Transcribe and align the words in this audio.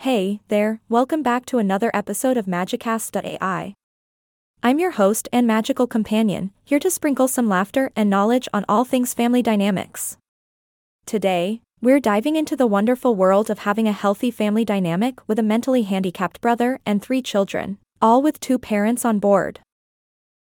Hey 0.00 0.40
there, 0.48 0.80
welcome 0.88 1.22
back 1.22 1.44
to 1.44 1.58
another 1.58 1.90
episode 1.92 2.38
of 2.38 2.46
Magicast.ai. 2.46 3.74
I'm 4.62 4.78
your 4.78 4.92
host 4.92 5.28
and 5.30 5.46
magical 5.46 5.86
companion, 5.86 6.52
here 6.64 6.78
to 6.78 6.90
sprinkle 6.90 7.28
some 7.28 7.50
laughter 7.50 7.92
and 7.94 8.08
knowledge 8.08 8.48
on 8.54 8.64
all 8.66 8.86
things 8.86 9.12
family 9.12 9.42
dynamics. 9.42 10.16
Today, 11.04 11.60
we're 11.82 12.00
diving 12.00 12.36
into 12.36 12.56
the 12.56 12.66
wonderful 12.66 13.14
world 13.14 13.50
of 13.50 13.58
having 13.58 13.86
a 13.86 13.92
healthy 13.92 14.30
family 14.30 14.64
dynamic 14.64 15.18
with 15.28 15.38
a 15.38 15.42
mentally 15.42 15.82
handicapped 15.82 16.40
brother 16.40 16.80
and 16.86 17.02
three 17.02 17.20
children, 17.20 17.76
all 18.00 18.22
with 18.22 18.40
two 18.40 18.58
parents 18.58 19.04
on 19.04 19.18
board. 19.18 19.60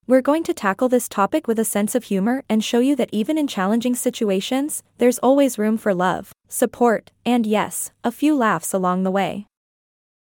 We're 0.10 0.22
going 0.22 0.44
to 0.44 0.54
tackle 0.54 0.88
this 0.88 1.10
topic 1.10 1.50
with 1.50 1.60
a 1.60 1.66
sense 1.66 1.94
of 1.94 2.06
humor 2.06 2.42
and 2.48 2.64
show 2.64 2.80
you 2.80 2.96
that 2.96 3.10
even 3.12 3.38
in 3.38 3.46
challenging 3.46 3.94
situations, 3.94 4.82
there's 5.00 5.20
always 5.20 5.60
room 5.60 5.78
for 5.78 5.94
love, 5.94 6.32
support, 6.48 7.12
and 7.26 7.46
yes, 7.46 7.92
a 8.06 8.12
few 8.12 8.34
laughs 8.34 8.74
along 8.74 9.04
the 9.04 9.12
way. 9.12 9.48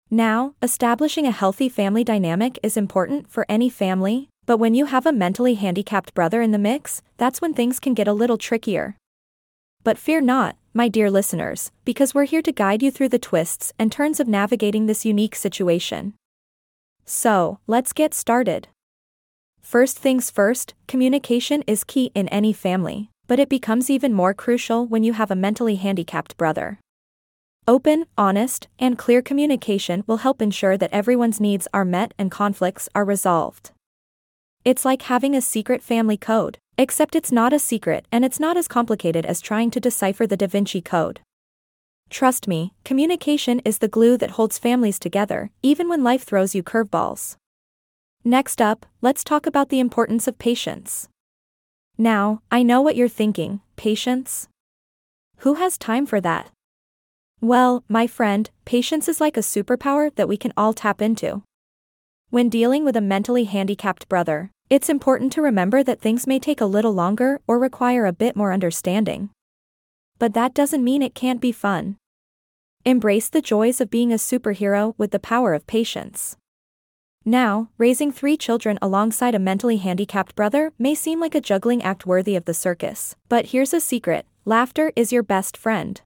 Now, 0.09 0.53
establishing 0.61 1.27
a 1.27 1.31
healthy 1.31 1.67
family 1.67 2.05
dynamic 2.05 2.57
is 2.63 2.77
important 2.77 3.29
for 3.29 3.45
any 3.49 3.69
family, 3.69 4.29
but 4.45 4.57
when 4.57 4.73
you 4.73 4.85
have 4.85 5.05
a 5.05 5.11
mentally 5.11 5.55
handicapped 5.55 6.13
brother 6.13 6.41
in 6.41 6.51
the 6.51 6.57
mix, 6.57 7.01
that's 7.17 7.41
when 7.41 7.53
things 7.53 7.81
can 7.81 7.93
get 7.93 8.07
a 8.07 8.13
little 8.13 8.37
trickier. 8.37 8.95
But 9.83 9.97
fear 9.97 10.21
not, 10.21 10.55
my 10.73 10.87
dear 10.87 11.11
listeners, 11.11 11.71
because 11.83 12.15
we're 12.15 12.23
here 12.23 12.41
to 12.43 12.53
guide 12.53 12.81
you 12.81 12.89
through 12.89 13.09
the 13.09 13.19
twists 13.19 13.73
and 13.77 13.91
turns 13.91 14.21
of 14.21 14.29
navigating 14.29 14.85
this 14.85 15.03
unique 15.03 15.35
situation. 15.35 16.13
So, 17.03 17.59
let's 17.67 17.91
get 17.91 18.13
started. 18.13 18.69
First 19.63 19.97
things 19.97 20.29
first, 20.29 20.75
communication 20.87 21.63
is 21.65 21.83
key 21.83 22.11
in 22.13 22.27
any 22.27 22.53
family, 22.53 23.09
but 23.27 23.39
it 23.39 23.49
becomes 23.49 23.89
even 23.89 24.13
more 24.13 24.33
crucial 24.33 24.85
when 24.85 25.03
you 25.03 25.13
have 25.13 25.31
a 25.31 25.35
mentally 25.35 25.75
handicapped 25.75 26.37
brother. 26.37 26.79
Open, 27.67 28.05
honest, 28.17 28.67
and 28.77 28.97
clear 28.97 29.21
communication 29.21 30.03
will 30.05 30.17
help 30.17 30.41
ensure 30.41 30.77
that 30.77 30.91
everyone's 30.91 31.39
needs 31.39 31.67
are 31.73 31.85
met 31.85 32.13
and 32.19 32.29
conflicts 32.29 32.89
are 32.93 33.05
resolved. 33.05 33.71
It's 34.65 34.85
like 34.85 35.03
having 35.03 35.33
a 35.33 35.41
secret 35.41 35.81
family 35.81 36.17
code, 36.17 36.57
except 36.77 37.15
it's 37.15 37.31
not 37.31 37.53
a 37.53 37.59
secret 37.59 38.05
and 38.11 38.25
it's 38.25 38.39
not 38.39 38.57
as 38.57 38.67
complicated 38.67 39.25
as 39.25 39.41
trying 39.41 39.71
to 39.71 39.79
decipher 39.79 40.27
the 40.27 40.37
Da 40.37 40.47
Vinci 40.47 40.81
Code. 40.81 41.21
Trust 42.09 42.47
me, 42.47 42.73
communication 42.83 43.59
is 43.65 43.79
the 43.79 43.87
glue 43.87 44.17
that 44.17 44.31
holds 44.31 44.59
families 44.59 44.99
together, 44.99 45.49
even 45.63 45.87
when 45.87 46.03
life 46.03 46.23
throws 46.23 46.53
you 46.53 46.61
curveballs. 46.61 47.37
Next 48.25 48.61
up, 48.61 48.85
let's 49.01 49.21
talk 49.21 49.45
about 49.45 49.67
the 49.67 49.81
importance 49.81 50.29
of 50.29 50.39
patience. 50.39 51.09
Now, 51.97 52.41
I 52.49 52.63
know 52.63 52.81
what 52.81 52.95
you're 52.95 53.09
thinking 53.09 53.59
patience? 53.75 54.47
Who 55.39 55.55
has 55.55 55.77
time 55.77 56.05
for 56.05 56.21
that? 56.21 56.49
Well, 57.41 57.83
my 57.89 58.07
friend, 58.07 58.49
patience 58.63 59.09
is 59.09 59.19
like 59.19 59.35
a 59.35 59.41
superpower 59.41 60.15
that 60.15 60.29
we 60.29 60.37
can 60.37 60.53
all 60.55 60.71
tap 60.71 61.01
into. 61.01 61.43
When 62.29 62.47
dealing 62.47 62.85
with 62.85 62.95
a 62.95 63.01
mentally 63.01 63.43
handicapped 63.43 64.07
brother, 64.07 64.51
it's 64.69 64.87
important 64.87 65.33
to 65.33 65.41
remember 65.41 65.83
that 65.83 65.99
things 65.99 66.25
may 66.25 66.39
take 66.39 66.61
a 66.61 66.65
little 66.65 66.93
longer 66.93 67.41
or 67.45 67.59
require 67.59 68.05
a 68.05 68.13
bit 68.13 68.37
more 68.37 68.53
understanding. 68.53 69.31
But 70.17 70.33
that 70.33 70.53
doesn't 70.53 70.83
mean 70.83 71.01
it 71.01 71.13
can't 71.13 71.41
be 71.41 71.51
fun. 71.51 71.97
Embrace 72.85 73.27
the 73.27 73.41
joys 73.41 73.81
of 73.81 73.89
being 73.89 74.13
a 74.13 74.15
superhero 74.15 74.93
with 74.97 75.11
the 75.11 75.19
power 75.19 75.53
of 75.53 75.67
patience. 75.67 76.37
Now, 77.25 77.69
raising 77.77 78.11
three 78.11 78.35
children 78.35 78.77
alongside 78.81 79.33
a 79.33 79.39
mentally 79.39 79.77
handicapped 79.77 80.35
brother 80.35 80.73
may 80.77 80.93
seem 80.93 81.21
like 81.21 81.35
a 81.35 81.41
juggling 81.41 81.81
act 81.81 82.05
worthy 82.05 82.35
of 82.35 82.43
the 82.43 82.53
circus, 82.53 83.15
but 83.29 83.47
here's 83.47 83.73
a 83.73 83.79
secret 83.79 84.25
laughter 84.45 84.91
is 84.97 85.13
your 85.13 85.23
best 85.23 85.55
friend. 85.55 86.01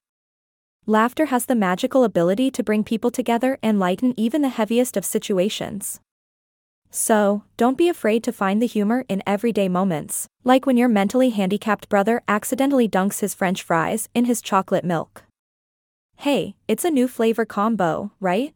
Laughter 0.86 1.26
has 1.26 1.46
the 1.46 1.56
magical 1.56 2.04
ability 2.04 2.52
to 2.52 2.62
bring 2.62 2.84
people 2.84 3.10
together 3.10 3.58
and 3.64 3.80
lighten 3.80 4.14
even 4.16 4.42
the 4.42 4.48
heaviest 4.48 4.96
of 4.96 5.04
situations. 5.04 6.00
So, 6.90 7.42
don't 7.56 7.76
be 7.76 7.88
afraid 7.88 8.22
to 8.24 8.32
find 8.32 8.62
the 8.62 8.66
humor 8.66 9.04
in 9.08 9.22
everyday 9.26 9.68
moments, 9.68 10.28
like 10.44 10.66
when 10.66 10.76
your 10.76 10.88
mentally 10.88 11.30
handicapped 11.30 11.88
brother 11.88 12.22
accidentally 12.28 12.88
dunks 12.88 13.20
his 13.20 13.34
french 13.34 13.62
fries 13.62 14.08
in 14.14 14.24
his 14.24 14.40
chocolate 14.40 14.84
milk. 14.84 15.24
Hey, 16.16 16.54
it's 16.68 16.84
a 16.84 16.90
new 16.90 17.08
flavor 17.08 17.44
combo, 17.44 18.12
right? 18.20 18.54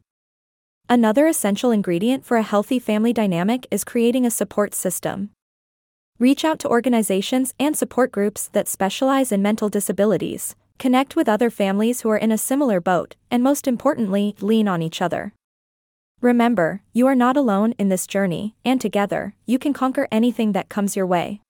Another 0.92 1.26
essential 1.26 1.70
ingredient 1.70 2.22
for 2.22 2.36
a 2.36 2.42
healthy 2.42 2.78
family 2.78 3.14
dynamic 3.14 3.66
is 3.70 3.82
creating 3.82 4.26
a 4.26 4.30
support 4.30 4.74
system. 4.74 5.30
Reach 6.18 6.44
out 6.44 6.58
to 6.58 6.68
organizations 6.68 7.54
and 7.58 7.74
support 7.74 8.12
groups 8.12 8.48
that 8.48 8.68
specialize 8.68 9.32
in 9.32 9.40
mental 9.40 9.70
disabilities, 9.70 10.54
connect 10.78 11.16
with 11.16 11.30
other 11.30 11.48
families 11.48 12.02
who 12.02 12.10
are 12.10 12.18
in 12.18 12.30
a 12.30 12.36
similar 12.36 12.78
boat, 12.78 13.16
and 13.30 13.42
most 13.42 13.66
importantly, 13.66 14.36
lean 14.42 14.68
on 14.68 14.82
each 14.82 15.00
other. 15.00 15.32
Remember, 16.20 16.82
you 16.92 17.06
are 17.06 17.14
not 17.14 17.38
alone 17.38 17.72
in 17.78 17.88
this 17.88 18.06
journey, 18.06 18.54
and 18.62 18.78
together, 18.78 19.34
you 19.46 19.58
can 19.58 19.72
conquer 19.72 20.06
anything 20.12 20.52
that 20.52 20.68
comes 20.68 20.94
your 20.94 21.06
way. 21.06 21.40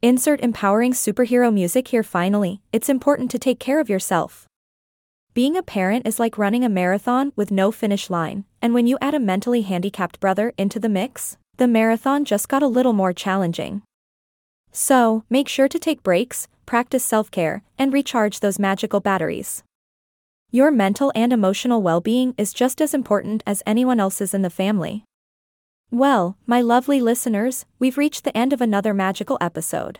Insert 0.00 0.40
empowering 0.40 0.94
superhero 0.94 1.52
music 1.52 1.88
here 1.88 2.02
finally, 2.02 2.62
it's 2.72 2.88
important 2.88 3.30
to 3.32 3.38
take 3.38 3.60
care 3.60 3.78
of 3.78 3.90
yourself. 3.90 4.48
Being 5.34 5.56
a 5.56 5.64
parent 5.64 6.06
is 6.06 6.20
like 6.20 6.38
running 6.38 6.64
a 6.64 6.68
marathon 6.68 7.32
with 7.34 7.50
no 7.50 7.72
finish 7.72 8.08
line, 8.08 8.44
and 8.62 8.72
when 8.72 8.86
you 8.86 8.96
add 9.00 9.14
a 9.14 9.18
mentally 9.18 9.62
handicapped 9.62 10.20
brother 10.20 10.52
into 10.56 10.78
the 10.78 10.88
mix, 10.88 11.38
the 11.56 11.66
marathon 11.66 12.24
just 12.24 12.48
got 12.48 12.62
a 12.62 12.68
little 12.68 12.92
more 12.92 13.12
challenging. 13.12 13.82
So, 14.70 15.24
make 15.28 15.48
sure 15.48 15.66
to 15.66 15.78
take 15.80 16.04
breaks, 16.04 16.46
practice 16.66 17.04
self 17.04 17.32
care, 17.32 17.64
and 17.76 17.92
recharge 17.92 18.38
those 18.38 18.60
magical 18.60 19.00
batteries. 19.00 19.64
Your 20.52 20.70
mental 20.70 21.10
and 21.16 21.32
emotional 21.32 21.82
well 21.82 22.00
being 22.00 22.36
is 22.38 22.52
just 22.52 22.80
as 22.80 22.94
important 22.94 23.42
as 23.44 23.60
anyone 23.66 23.98
else's 23.98 24.34
in 24.34 24.42
the 24.42 24.50
family. 24.50 25.02
Well, 25.90 26.36
my 26.46 26.60
lovely 26.60 27.00
listeners, 27.00 27.66
we've 27.80 27.98
reached 27.98 28.22
the 28.22 28.36
end 28.36 28.52
of 28.52 28.60
another 28.60 28.94
magical 28.94 29.38
episode. 29.40 29.98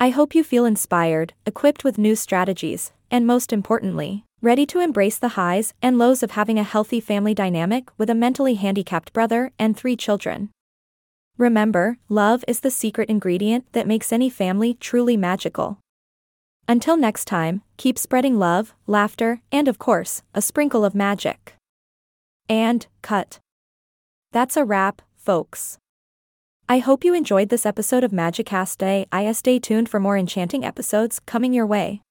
I 0.00 0.10
hope 0.10 0.34
you 0.34 0.42
feel 0.42 0.64
inspired, 0.64 1.32
equipped 1.46 1.84
with 1.84 1.96
new 1.96 2.16
strategies, 2.16 2.90
and 3.08 3.24
most 3.24 3.52
importantly, 3.52 4.24
ready 4.42 4.66
to 4.66 4.80
embrace 4.80 5.20
the 5.20 5.38
highs 5.38 5.72
and 5.80 5.96
lows 5.96 6.20
of 6.20 6.32
having 6.32 6.58
a 6.58 6.64
healthy 6.64 7.00
family 7.00 7.32
dynamic 7.32 7.88
with 7.96 8.10
a 8.10 8.14
mentally 8.14 8.54
handicapped 8.54 9.12
brother 9.12 9.52
and 9.56 9.76
three 9.76 9.96
children. 9.96 10.50
Remember, 11.38 11.96
love 12.08 12.44
is 12.48 12.60
the 12.60 12.70
secret 12.70 13.08
ingredient 13.08 13.64
that 13.72 13.86
makes 13.86 14.12
any 14.12 14.28
family 14.28 14.74
truly 14.74 15.16
magical. 15.16 15.78
Until 16.66 16.96
next 16.96 17.26
time, 17.26 17.62
keep 17.76 17.96
spreading 17.96 18.36
love, 18.36 18.74
laughter, 18.88 19.40
and 19.52 19.68
of 19.68 19.78
course, 19.78 20.22
a 20.34 20.42
sprinkle 20.42 20.84
of 20.84 20.94
magic. 20.94 21.54
And, 22.48 22.88
cut. 23.00 23.38
That's 24.32 24.56
a 24.56 24.64
wrap, 24.64 25.02
folks. 25.16 25.78
I 26.68 26.78
hope 26.78 27.04
you 27.04 27.14
enjoyed 27.14 27.48
this 27.48 27.66
episode 27.66 28.02
of 28.02 28.10
Magicast.ai. 28.10 29.32
stay 29.32 29.58
tuned 29.60 29.88
for 29.88 30.00
more 30.00 30.18
enchanting 30.18 30.64
episodes 30.64 31.20
coming 31.20 31.52
your 31.52 31.66
way. 31.66 32.02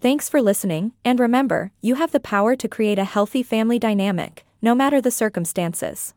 Thanks 0.00 0.28
for 0.28 0.40
listening, 0.40 0.92
and 1.04 1.18
remember, 1.18 1.72
you 1.80 1.96
have 1.96 2.12
the 2.12 2.20
power 2.20 2.54
to 2.54 2.68
create 2.68 3.00
a 3.00 3.04
healthy 3.04 3.42
family 3.42 3.80
dynamic, 3.80 4.46
no 4.62 4.72
matter 4.72 5.00
the 5.00 5.10
circumstances. 5.10 6.14